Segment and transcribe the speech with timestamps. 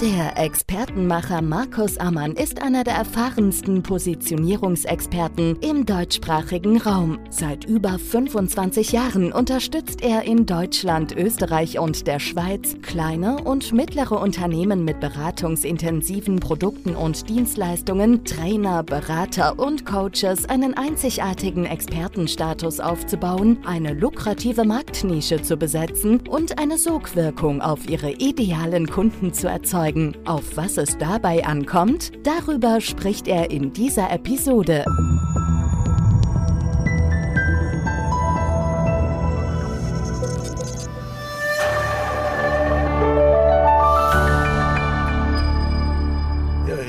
[0.00, 7.20] Der Expertenmacher Markus Ammann ist einer der erfahrensten Positionierungsexperten im deutschsprachigen Raum.
[7.30, 14.20] Seit über 25 Jahren unterstützt er in Deutschland, Österreich und der Schweiz kleine und mittlere
[14.20, 23.94] Unternehmen mit beratungsintensiven Produkten und Dienstleistungen, Trainer, Berater und Coaches einen einzigartigen Expertenstatus aufzubauen, eine
[23.94, 30.16] lukrative Marktnische zu besetzen und eine Sogwirkung auf ihre idealen Kunden zu erzeugen zeigen.
[30.24, 34.84] Auf was es dabei ankommt, darüber spricht er in dieser Episode.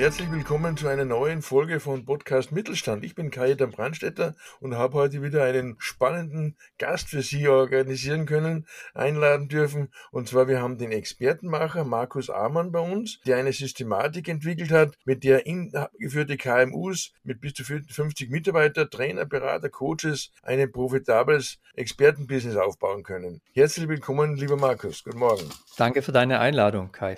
[0.06, 3.04] Herzlich willkommen zu einer neuen Folge von Podcast Mittelstand.
[3.04, 8.68] Ich bin Kajetan Brandstetter und habe heute wieder einen spannenden Gast für Sie organisieren können,
[8.94, 9.90] einladen dürfen.
[10.12, 14.94] Und zwar, wir haben den Expertenmacher Markus Amann bei uns, der eine Systematik entwickelt hat,
[15.06, 22.58] mit der ingeführte KMUs mit bis zu 50 Mitarbeiter, Trainer, Berater, Coaches ein profitables Expertenbusiness
[22.58, 23.42] aufbauen können.
[23.54, 25.04] Herzlich willkommen, lieber Markus.
[25.04, 25.50] Guten Morgen.
[25.78, 27.18] Danke für deine Einladung, Kai.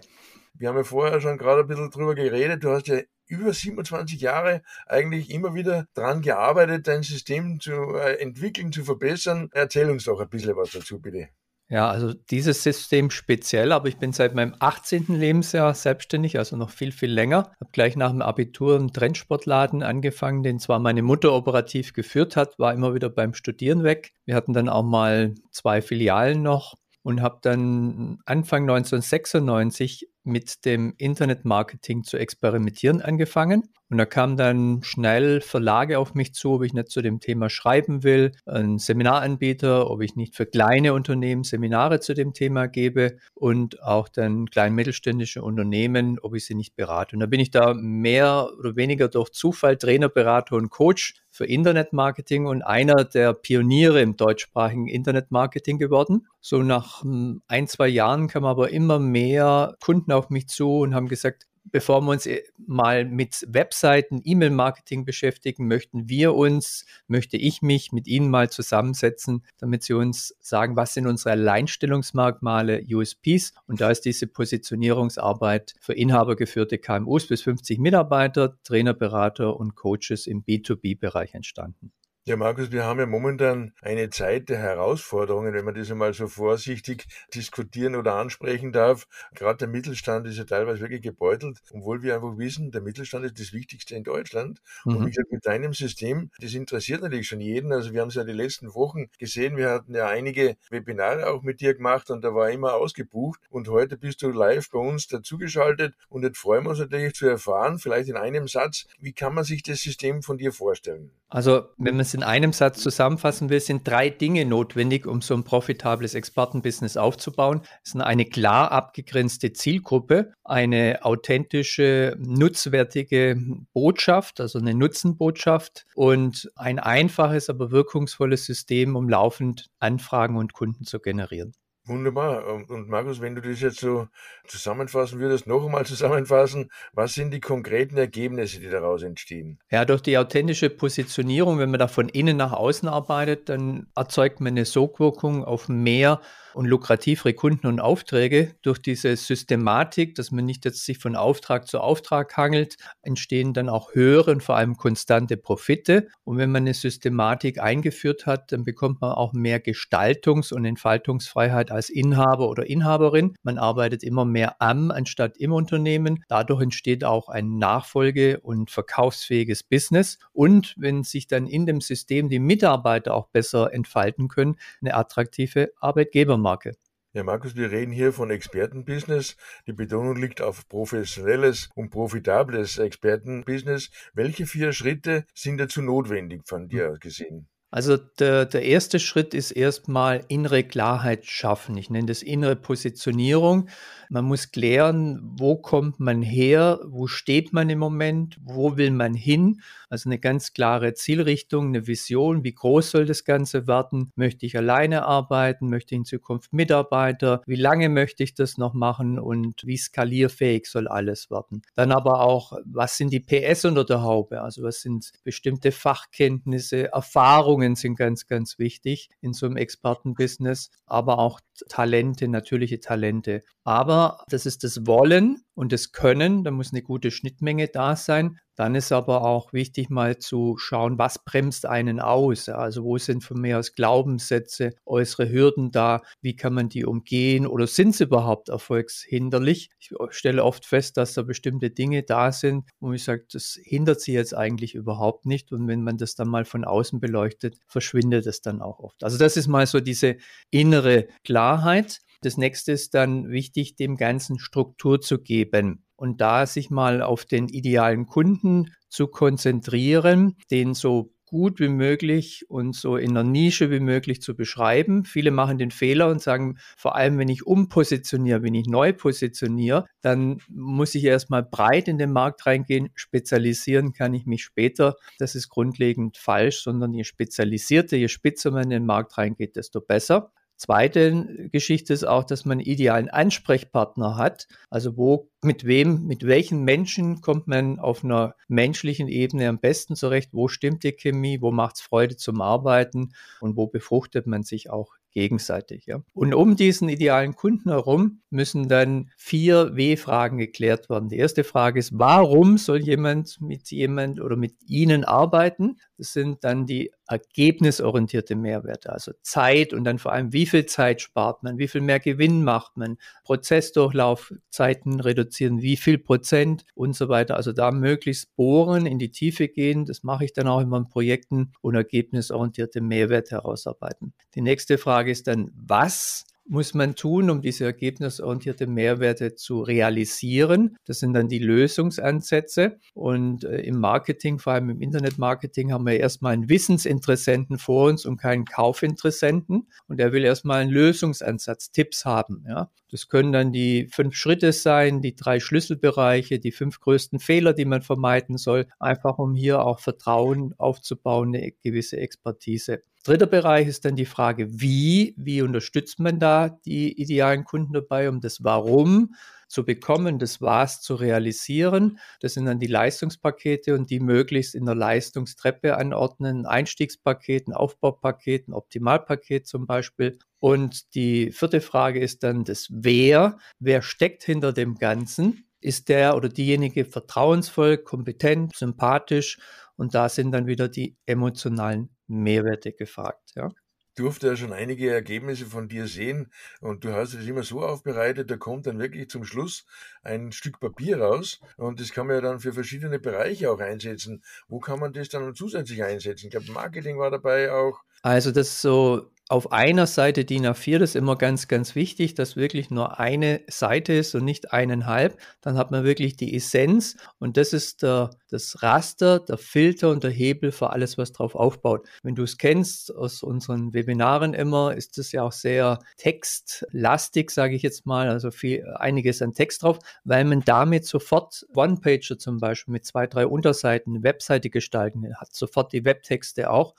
[0.60, 2.64] Wir haben ja vorher schon gerade ein bisschen drüber geredet.
[2.64, 8.20] Du hast ja über 27 Jahre eigentlich immer wieder dran gearbeitet, dein System zu äh,
[8.20, 9.50] entwickeln, zu verbessern.
[9.52, 11.30] Erzähl uns doch ein bisschen was dazu, bitte.
[11.70, 15.08] Ja, also dieses System speziell, aber ich bin seit meinem 18.
[15.10, 17.52] Lebensjahr selbstständig, also noch viel, viel länger.
[17.60, 22.58] Habe gleich nach dem Abitur einen Trendsportladen angefangen, den zwar meine Mutter operativ geführt hat,
[22.58, 24.14] war immer wieder beim Studieren weg.
[24.24, 30.94] Wir hatten dann auch mal zwei Filialen noch und habe dann Anfang 1996 mit dem
[30.98, 33.64] Internetmarketing zu experimentieren angefangen.
[33.90, 37.50] Und da kamen dann schnell Verlage auf mich zu, ob ich nicht zu dem Thema
[37.50, 43.18] schreiben will, ein Seminaranbieter, ob ich nicht für kleine Unternehmen Seminare zu dem Thema gebe
[43.34, 47.16] und auch dann klein mittelständische Unternehmen, ob ich sie nicht berate.
[47.16, 51.46] Und da bin ich da mehr oder weniger durch Zufall Trainer, Berater und Coach für
[51.46, 56.28] Internetmarketing und einer der Pioniere im deutschsprachigen Internetmarketing geworden.
[56.42, 60.94] So nach hm, ein, zwei Jahren kamen aber immer mehr Kunden auf mich zu und
[60.94, 67.38] haben gesagt, bevor wir uns äh, mal mit Webseiten, E-Mail-Marketing beschäftigen, möchten wir uns, möchte
[67.38, 73.54] ich mich mit Ihnen mal zusammensetzen, damit Sie uns sagen, was sind unsere Alleinstellungsmerkmale, USPs.
[73.68, 80.28] Und da ist diese Positionierungsarbeit für inhabergeführte KMUs bis 50 Mitarbeiter, Trainer, Berater und Coaches
[80.28, 81.92] im B2B-Bereich entstanden.
[82.28, 86.28] Ja, Markus, wir haben ja momentan eine Zeit der Herausforderungen, wenn man das einmal so
[86.28, 89.08] vorsichtig diskutieren oder ansprechen darf.
[89.34, 93.40] Gerade der Mittelstand ist ja teilweise wirklich gebeutelt, obwohl wir einfach wissen, der Mittelstand ist
[93.40, 94.60] das Wichtigste in Deutschland.
[94.84, 94.98] Mhm.
[94.98, 97.72] Und wie gesagt, mit deinem System, das interessiert natürlich schon jeden.
[97.72, 99.56] Also wir haben es ja die letzten Wochen gesehen.
[99.56, 103.40] Wir hatten ja einige Webinare auch mit dir gemacht und da war immer ausgebucht.
[103.50, 107.26] Und heute bist du live bei uns dazugeschaltet und jetzt freuen wir uns natürlich zu
[107.26, 111.12] erfahren, vielleicht in einem Satz, wie kann man sich das System von dir vorstellen?
[111.30, 115.36] Also, wenn man es in einem Satz zusammenfassen will, sind drei Dinge notwendig, um so
[115.36, 117.62] ein profitables Expertenbusiness aufzubauen.
[117.84, 123.38] Es ist eine klar abgegrenzte Zielgruppe, eine authentische, nutzwertige
[123.72, 130.86] Botschaft, also eine Nutzenbotschaft und ein einfaches, aber wirkungsvolles System, um laufend Anfragen und Kunden
[130.86, 131.54] zu generieren.
[131.88, 132.46] Wunderbar.
[132.46, 134.08] Und Markus, wenn du das jetzt so
[134.46, 139.60] zusammenfassen würdest, noch einmal zusammenfassen, was sind die konkreten Ergebnisse, die daraus entstehen?
[139.72, 144.42] Ja, durch die authentische Positionierung, wenn man da von innen nach außen arbeitet, dann erzeugt
[144.42, 146.20] man eine Sogwirkung auf mehr
[146.58, 148.56] und lukrativere Kunden und Aufträge.
[148.64, 153.70] Durch diese Systematik, dass man nicht jetzt sich von Auftrag zu Auftrag hangelt, entstehen dann
[153.70, 156.08] auch höhere und vor allem konstante Profite.
[156.24, 161.72] Und wenn man eine Systematik eingeführt hat, dann bekommt man auch mehr Gestaltungs- und Entfaltungsfreiheit
[161.78, 163.36] als Inhaber oder Inhaberin.
[163.44, 166.26] Man arbeitet immer mehr am anstatt im Unternehmen.
[166.28, 170.20] Dadurch entsteht auch ein nachfolge- und verkaufsfähiges Business.
[170.34, 175.72] Und wenn sich dann in dem System die Mitarbeiter auch besser entfalten können, eine attraktive
[175.80, 176.70] Arbeitgebermarke.
[176.70, 176.78] Marke.
[177.18, 179.38] Ja, Markus, wir reden hier von Expertenbusiness.
[179.66, 183.90] Die Betonung liegt auf professionelles und profitables Expertenbusiness.
[184.14, 187.48] Welche vier Schritte sind dazu notwendig von dir gesehen?
[187.70, 191.76] Also der, der erste Schritt ist erstmal innere Klarheit schaffen.
[191.76, 193.68] Ich nenne das innere Positionierung.
[194.10, 199.14] Man muss klären, wo kommt man her, wo steht man im Moment, wo will man
[199.14, 199.62] hin.
[199.90, 204.12] Also eine ganz klare Zielrichtung, eine Vision, wie groß soll das Ganze werden?
[204.16, 205.70] Möchte ich alleine arbeiten?
[205.70, 207.42] Möchte ich in Zukunft Mitarbeiter?
[207.46, 211.64] Wie lange möchte ich das noch machen und wie skalierfähig soll alles werden?
[211.76, 214.42] Dann aber auch, was sind die PS unter der Haube?
[214.42, 221.20] Also was sind bestimmte Fachkenntnisse, Erfahrungen sind ganz, ganz wichtig in so einem Expertenbusiness, aber
[221.20, 221.40] auch
[221.70, 223.44] Talente, natürliche Talente.
[223.64, 228.40] Aber das ist das Wollen und das Können, da muss eine gute Schnittmenge da sein.
[228.56, 232.48] Dann ist aber auch wichtig, mal zu schauen, was bremst einen aus?
[232.48, 236.02] Also wo sind von mir aus Glaubenssätze, äußere Hürden da?
[236.22, 237.48] Wie kann man die umgehen?
[237.48, 239.72] Oder sind sie überhaupt erfolgshinderlich?
[239.80, 244.02] Ich stelle oft fest, dass da bestimmte Dinge da sind, wo ich sage, das hindert
[244.02, 245.52] sie jetzt eigentlich überhaupt nicht.
[245.52, 249.04] Und wenn man das dann mal von außen beleuchtet, verschwindet es dann auch oft.
[249.04, 250.18] Also das ist mal so diese
[250.52, 252.00] innere Klarheit.
[252.22, 257.26] Das nächste ist dann wichtig, dem Ganzen Struktur zu geben und da sich mal auf
[257.26, 263.70] den idealen Kunden zu konzentrieren, den so gut wie möglich und so in der Nische
[263.70, 265.04] wie möglich zu beschreiben.
[265.04, 269.86] Viele machen den Fehler und sagen, vor allem wenn ich umpositioniere, wenn ich neu positioniere,
[270.02, 272.90] dann muss ich erstmal breit in den Markt reingehen.
[272.96, 274.96] Spezialisieren kann ich mich später.
[275.20, 279.82] Das ist grundlegend falsch, sondern je spezialisierter, je spitzer man in den Markt reingeht, desto
[279.82, 280.32] besser.
[280.58, 284.48] Zweite Geschichte ist auch, dass man einen idealen Ansprechpartner hat.
[284.72, 289.96] Also wo, mit wem, mit welchen Menschen kommt man auf einer menschlichen Ebene am besten
[289.96, 290.32] zurecht?
[290.34, 291.42] Wo stimmt die Chemie?
[291.42, 293.14] Wo macht es Freude zum Arbeiten?
[293.40, 295.88] Und wo befruchtet man sich auch gegenseitig.
[295.88, 296.04] Ja.
[296.14, 301.10] Und um diesen idealen Kunden herum müssen dann vier W-Fragen geklärt werden.
[301.10, 305.78] Die erste Frage ist, warum soll jemand mit jemand oder mit Ihnen arbeiten?
[305.98, 311.02] Das sind dann die ergebnisorientierte Mehrwerte, also Zeit und dann vor allem, wie viel Zeit
[311.02, 317.10] spart man, wie viel mehr Gewinn macht man, Prozessdurchlaufzeiten reduzieren, wie viel Prozent und so
[317.10, 317.36] weiter.
[317.36, 319.86] Also da möglichst bohren, in die Tiefe gehen.
[319.86, 324.14] Das mache ich dann auch in meinen Projekten und ergebnisorientierte Mehrwerte herausarbeiten.
[324.36, 330.78] Die nächste Frage ist dann, was muss man tun, um diese ergebnisorientierte Mehrwerte zu realisieren.
[330.86, 332.80] Das sind dann die Lösungsansätze.
[332.94, 338.06] Und äh, im Marketing, vor allem im Internetmarketing, haben wir erstmal einen Wissensinteressenten vor uns
[338.06, 339.68] und keinen Kaufinteressenten.
[339.88, 342.46] Und er will erstmal einen Lösungsansatz, Tipps haben.
[342.48, 342.72] Ja.
[342.90, 347.66] Das können dann die fünf Schritte sein, die drei Schlüsselbereiche, die fünf größten Fehler, die
[347.66, 352.84] man vermeiden soll, einfach um hier auch Vertrauen aufzubauen, eine gewisse Expertise.
[353.08, 358.10] Dritter Bereich ist dann die Frage, wie, wie unterstützt man da die idealen Kunden dabei,
[358.10, 359.16] um das Warum
[359.48, 362.00] zu bekommen, das Was zu realisieren.
[362.20, 368.50] Das sind dann die Leistungspakete und die möglichst in der Leistungstreppe anordnen, Einstiegspaket, ein Aufbaupaket,
[368.50, 370.20] ein Optimalpaket zum Beispiel.
[370.40, 373.38] Und die vierte Frage ist dann das Wer.
[373.58, 375.46] Wer steckt hinter dem Ganzen?
[375.62, 379.40] Ist der oder diejenige vertrauensvoll, kompetent, sympathisch?
[379.78, 383.34] Und da sind dann wieder die emotionalen Mehrwerte gefragt.
[383.36, 383.50] Ja
[383.98, 386.32] durfte ja schon einige Ergebnisse von dir sehen
[386.62, 389.66] und du hast es immer so aufbereitet, da kommt dann wirklich zum Schluss
[390.04, 394.24] ein Stück Papier raus und das kann man ja dann für verschiedene Bereiche auch einsetzen.
[394.48, 396.28] Wo kann man das dann zusätzlich einsetzen?
[396.28, 397.82] Ich glaube, Marketing war dabei auch.
[398.04, 402.16] Also das ist so auf einer Seite DIN A4, das ist immer ganz, ganz wichtig,
[402.16, 405.20] dass wirklich nur eine Seite ist und nicht eineinhalb.
[405.42, 410.04] Dann hat man wirklich die Essenz und das ist der, das Raster, der Filter und
[410.04, 411.88] der Hebel für alles, was drauf aufbaut.
[412.04, 417.56] Wenn du es kennst aus unseren Webinaren immer, ist es ja auch sehr textlastig, sage
[417.56, 422.38] ich jetzt mal, also viel, einiges an Text drauf, weil man damit sofort One-Pager zum
[422.38, 426.76] Beispiel mit zwei, drei Unterseiten, eine Webseite gestalten, hat sofort die Webtexte auch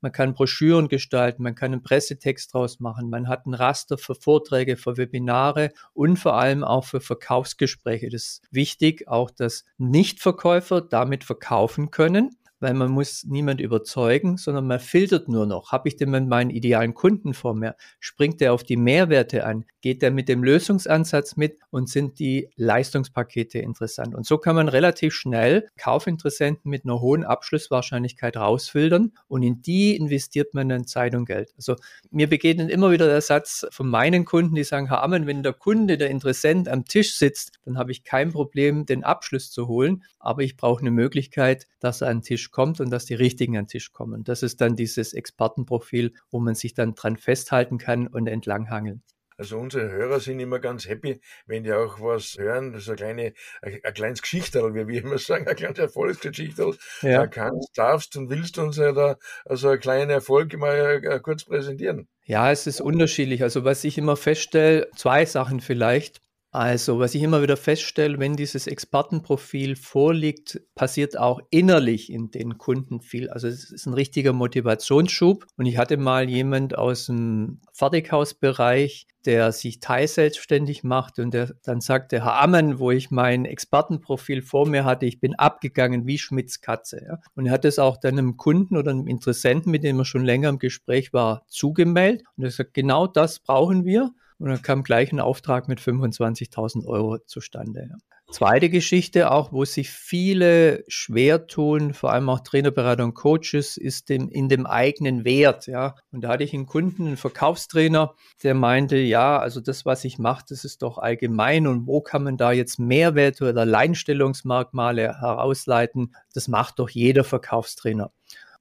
[0.00, 4.14] man kann Broschüren gestalten, man kann einen Pressetext draus machen, man hat ein Raster für
[4.14, 8.08] Vorträge, für Webinare und vor allem auch für Verkaufsgespräche.
[8.08, 14.66] Das ist wichtig, auch dass Nichtverkäufer damit verkaufen können weil man muss niemand überzeugen, sondern
[14.66, 15.72] man filtert nur noch.
[15.72, 17.76] Habe ich denn meinen idealen Kunden vor mir?
[18.00, 19.64] Springt der auf die Mehrwerte an?
[19.82, 24.14] Geht der mit dem Lösungsansatz mit und sind die Leistungspakete interessant?
[24.14, 29.96] Und so kann man relativ schnell Kaufinteressenten mit einer hohen Abschlusswahrscheinlichkeit rausfiltern und in die
[29.96, 31.52] investiert man dann Zeit und Geld.
[31.56, 31.76] Also
[32.10, 35.52] mir begegnet immer wieder der Satz von meinen Kunden, die sagen, Herr Ammen, wenn der
[35.52, 40.04] Kunde, der Interessent am Tisch sitzt, dann habe ich kein Problem, den Abschluss zu holen,
[40.18, 43.14] aber ich brauche eine Möglichkeit, dass er an den Tisch Tisch kommt und dass die
[43.14, 44.24] richtigen an den Tisch kommen.
[44.24, 49.02] Das ist dann dieses Expertenprofil, wo man sich dann dran festhalten kann und entlanghangeln.
[49.38, 53.32] Also unsere Hörer sind immer ganz happy, wenn die auch was hören, so eine kleine,
[53.60, 56.74] ein, ein kleines Geschichterl, wie wir immer sagen, ein kleines Erfolgsgeschichterl.
[57.02, 57.26] Ja.
[57.26, 62.08] kannst, darfst und willst uns ja da also einen kleinen Erfolg mal äh, kurz präsentieren.
[62.24, 63.42] Ja, es ist unterschiedlich.
[63.42, 66.22] Also was ich immer feststelle, zwei Sachen vielleicht.
[66.56, 72.56] Also, was ich immer wieder feststelle, wenn dieses Expertenprofil vorliegt, passiert auch innerlich in den
[72.56, 73.28] Kunden viel.
[73.28, 75.44] Also, es ist ein richtiger Motivationsschub.
[75.58, 81.82] Und ich hatte mal jemand aus dem Fertighausbereich, der sich teilselbstständig macht und der dann
[81.82, 86.62] sagte, Herr Ammen, wo ich mein Expertenprofil vor mir hatte, ich bin abgegangen wie Schmidts
[86.62, 87.04] Katze.
[87.06, 87.18] Ja.
[87.34, 90.24] Und er hat es auch dann einem Kunden oder einem Interessenten, mit dem er schon
[90.24, 92.24] länger im Gespräch war, zugemeldet.
[92.38, 94.14] Und er sagt, genau das brauchen wir.
[94.38, 97.88] Und dann kam gleich ein Auftrag mit 25.000 Euro zustande.
[98.28, 104.08] Zweite Geschichte, auch wo sich viele schwer tun, vor allem auch Trainerberater und Coaches, ist
[104.08, 105.68] dem, in dem eigenen Wert.
[105.68, 105.94] Ja.
[106.10, 110.18] Und da hatte ich einen Kunden, einen Verkaufstrainer, der meinte, ja, also das, was ich
[110.18, 116.12] mache, das ist doch allgemein und wo kann man da jetzt Mehrwerte oder Alleinstellungsmerkmale herausleiten?
[116.34, 118.10] Das macht doch jeder Verkaufstrainer.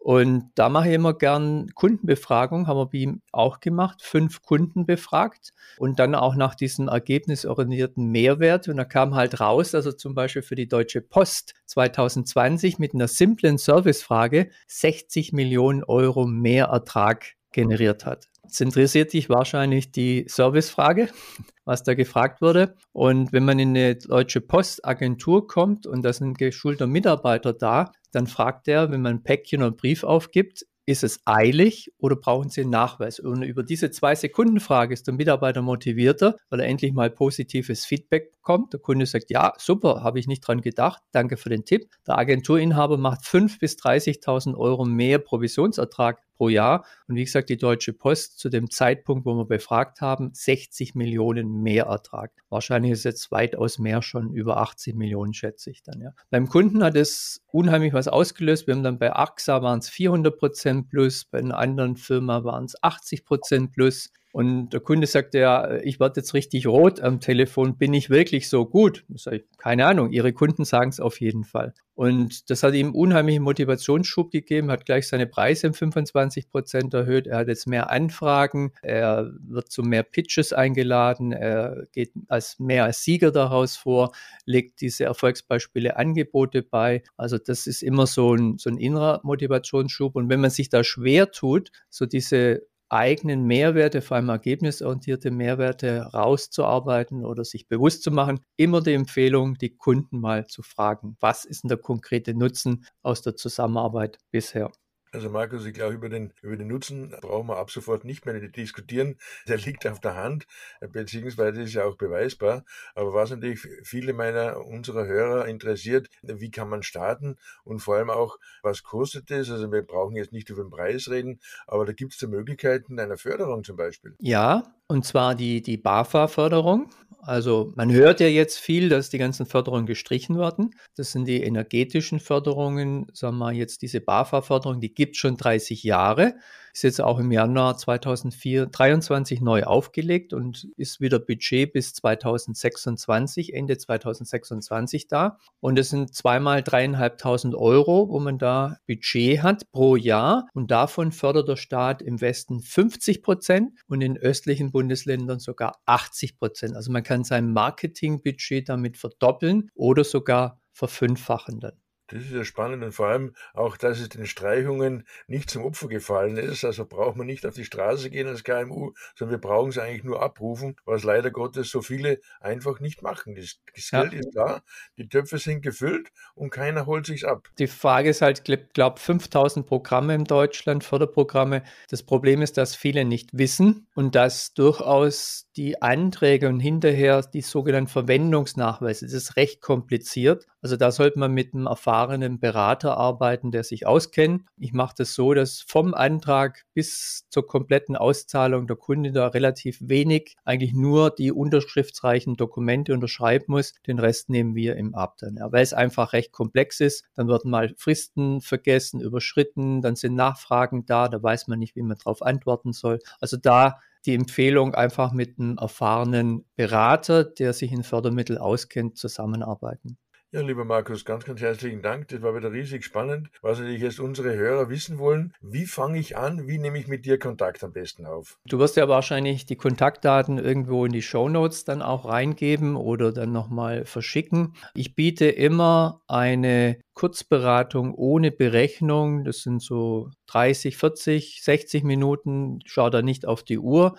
[0.06, 4.86] Und da mache ich immer gern Kundenbefragung, haben wir bei ihm auch gemacht, fünf Kunden
[4.86, 8.68] befragt und dann auch nach diesem ergebnisorientierten Mehrwert.
[8.68, 13.08] Und da kam halt raus, also zum Beispiel für die Deutsche Post 2020 mit einer
[13.08, 18.28] simplen Servicefrage 60 Millionen Euro mehr Ertrag generiert hat.
[18.44, 21.10] Jetzt interessiert dich wahrscheinlich die Servicefrage,
[21.66, 22.76] was da gefragt wurde.
[22.94, 27.92] Und wenn man in eine deutsche Postagentur kommt und da ist ein geschulter Mitarbeiter da,
[28.16, 32.16] dann fragt er, wenn man ein Päckchen oder einen Brief aufgibt, ist es eilig oder
[32.16, 33.20] brauchen Sie einen Nachweis?
[33.20, 37.86] Und über diese zwei Sekunden Frage ist der Mitarbeiter motivierter, weil er endlich mal positives
[37.86, 38.74] Feedback bekommt.
[38.74, 41.90] Der Kunde sagt, ja, super, habe ich nicht dran gedacht, danke für den Tipp.
[42.08, 46.86] Der Agenturinhaber macht 5.000 bis 30.000 Euro mehr Provisionsertrag pro Jahr.
[47.08, 51.62] Und wie gesagt, die Deutsche Post zu dem Zeitpunkt, wo wir befragt haben, 60 Millionen
[51.62, 52.32] mehr Ertrag.
[52.50, 56.02] Wahrscheinlich ist jetzt weitaus mehr schon, über 80 Millionen schätze ich dann.
[56.02, 56.12] Ja.
[56.30, 58.68] Beim Kunden hat es unheimlich was ausgelöst.
[58.68, 62.66] Wir haben dann bei AXA waren es 400 Prozent plus, bei einer anderen Firma waren
[62.66, 64.12] es 80 Prozent plus.
[64.36, 68.50] Und der Kunde sagte ja, ich werde jetzt richtig rot am Telefon, bin ich wirklich
[68.50, 69.06] so gut?
[69.08, 71.74] Ich keine Ahnung, Ihre Kunden sagen es auf jeden Fall.
[71.94, 77.28] Und das hat ihm unheimlichen Motivationsschub gegeben, hat gleich seine Preise um 25 Prozent erhöht.
[77.28, 82.84] Er hat jetzt mehr Anfragen, er wird zu mehr Pitches eingeladen, er geht als mehr
[82.84, 84.12] als Sieger daraus vor,
[84.44, 87.04] legt diese Erfolgsbeispiele Angebote bei.
[87.16, 90.14] Also das ist immer so ein, so ein innerer Motivationsschub.
[90.18, 96.02] Und wenn man sich da schwer tut, so diese eigenen Mehrwerte, vor allem ergebnisorientierte Mehrwerte
[96.14, 101.46] rauszuarbeiten oder sich bewusst zu machen, immer die Empfehlung, die Kunden mal zu fragen, was
[101.46, 104.72] ist denn der konkrete Nutzen aus der Zusammenarbeit bisher?
[105.16, 108.38] Also Markus, ich glaube, über den, über den Nutzen brauchen wir ab sofort nicht mehr
[108.50, 109.16] diskutieren.
[109.48, 110.46] Der liegt auf der Hand,
[110.92, 112.66] beziehungsweise ist ja auch beweisbar.
[112.96, 118.10] Aber was natürlich viele meiner, unserer Hörer interessiert, wie kann man starten und vor allem
[118.10, 119.50] auch, was kostet es?
[119.50, 123.00] Also wir brauchen jetzt nicht über den Preis reden, aber da gibt es da Möglichkeiten
[123.00, 124.16] einer Förderung zum Beispiel.
[124.20, 126.90] Ja, und zwar die, die BAFA-Förderung.
[127.22, 130.76] Also man hört ja jetzt viel, dass die ganzen Förderungen gestrichen werden.
[130.96, 136.36] Das sind die energetischen Förderungen, sagen wir jetzt diese BAFA-Förderung, die gibt schon 30 Jahre
[136.76, 143.78] ist jetzt auch im Januar 2023 neu aufgelegt und ist wieder Budget bis 2026, Ende
[143.78, 145.38] 2026 da.
[145.62, 150.50] Und es sind zweimal dreieinhalbtausend Euro, wo man da Budget hat pro Jahr.
[150.54, 156.38] Und davon fördert der Staat im Westen 50 Prozent und in östlichen Bundesländern sogar 80
[156.38, 156.76] Prozent.
[156.76, 161.85] Also man kann sein Marketingbudget damit verdoppeln oder sogar verfünffachen dann.
[162.08, 165.88] Das ist ja spannend und vor allem auch, dass es den Streichungen nicht zum Opfer
[165.88, 166.64] gefallen ist.
[166.64, 170.04] Also braucht man nicht auf die Straße gehen als KMU, sondern wir brauchen es eigentlich
[170.04, 173.36] nur abrufen, was leider Gottes so viele einfach nicht machen.
[173.36, 174.02] Das, das ja.
[174.04, 174.62] Geld ist da,
[174.98, 177.50] die Töpfe sind gefüllt und keiner holt sich's ab.
[177.58, 181.64] Die Frage ist halt, ich glaube, 5000 Programme in Deutschland, Förderprogramme.
[181.90, 187.42] Das Problem ist, dass viele nicht wissen und dass durchaus die Anträge und hinterher die
[187.42, 190.46] sogenannten Verwendungsnachweise, das ist recht kompliziert.
[190.62, 194.44] Also da sollte man mit einem erfahrenen Berater arbeiten, der sich auskennt.
[194.58, 199.78] Ich mache das so, dass vom Antrag bis zur kompletten Auszahlung der Kunde da relativ
[199.82, 203.74] wenig, eigentlich nur die unterschriftsreichen Dokumente unterschreiben muss.
[203.88, 205.38] Den Rest nehmen wir im Ab dann.
[205.38, 207.06] Ja, weil es einfach recht komplex ist.
[207.14, 211.84] Dann werden mal Fristen vergessen, überschritten, dann sind Nachfragen da, da weiß man nicht, wie
[211.84, 213.00] man darauf antworten soll.
[213.20, 219.98] Also da die Empfehlung, einfach mit einem erfahrenen Berater, der sich in Fördermittel auskennt, zusammenarbeiten.
[220.36, 222.10] Ja, lieber Markus, ganz, ganz herzlichen Dank.
[222.10, 223.30] Das war wieder riesig spannend.
[223.42, 226.46] Was natürlich jetzt unsere Hörer wissen wollen, wie fange ich an?
[226.46, 228.38] Wie nehme ich mit dir Kontakt am besten auf?
[228.46, 233.14] Du wirst ja wahrscheinlich die Kontaktdaten irgendwo in die Show Notes dann auch reingeben oder
[233.14, 234.58] dann nochmal verschicken.
[234.74, 239.24] Ich biete immer eine Kurzberatung ohne Berechnung.
[239.24, 242.60] Das sind so 30, 40, 60 Minuten.
[242.66, 243.96] Schau da nicht auf die Uhr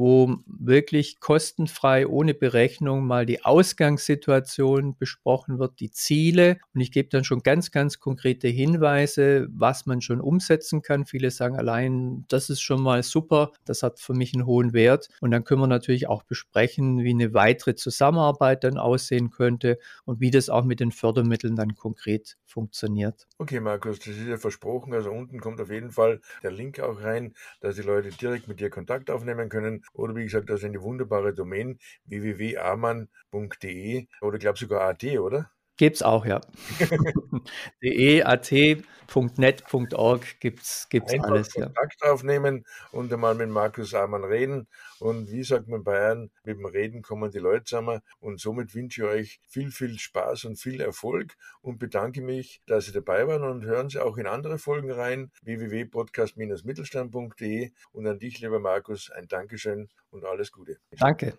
[0.00, 6.58] wo wirklich kostenfrei ohne Berechnung mal die Ausgangssituation besprochen wird, die Ziele.
[6.74, 11.04] Und ich gebe dann schon ganz, ganz konkrete Hinweise, was man schon umsetzen kann.
[11.04, 15.10] Viele sagen allein, das ist schon mal super, das hat für mich einen hohen Wert.
[15.20, 20.18] Und dann können wir natürlich auch besprechen, wie eine weitere Zusammenarbeit dann aussehen könnte und
[20.18, 23.28] wie das auch mit den Fördermitteln dann konkret funktioniert.
[23.36, 24.94] Okay, Markus, das ist ja versprochen.
[24.94, 28.60] Also unten kommt auf jeden Fall der Link auch rein, dass die Leute direkt mit
[28.60, 29.82] dir Kontakt aufnehmen können.
[29.92, 35.50] Oder wie gesagt, das ist eine wunderbare Domain www.amann.de oder glaube sogar AT, oder?
[35.80, 36.42] Gibt's auch, ja.
[37.82, 41.54] de, at, .net.org gibt's, gibt's Einfach alles.
[41.54, 42.12] Kontakt ja.
[42.12, 44.68] aufnehmen und einmal mit Markus Amann reden.
[44.98, 48.02] Und wie sagt man Bayern, mit dem Reden kommen die Leute zusammen.
[48.18, 52.84] Und somit wünsche ich euch viel, viel Spaß und viel Erfolg und bedanke mich, dass
[52.84, 57.70] Sie dabei waren und hören Sie auch in andere Folgen rein, www.podcast-mittelstand.de.
[57.92, 60.76] Und an dich, lieber Markus, ein Dankeschön und alles Gute.
[60.90, 61.38] Danke.